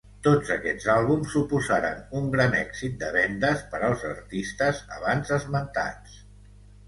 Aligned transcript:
Tots 0.25 0.47
aquests 0.53 0.85
àlbums 0.93 1.33
suposaren 1.33 1.99
un 2.21 2.31
gran 2.35 2.55
èxit 2.61 2.97
de 3.03 3.11
vendes 3.17 3.61
per 3.75 3.81
als 3.89 4.05
artistes 4.13 4.83
abans 4.97 5.35
esmentats. 5.37 6.17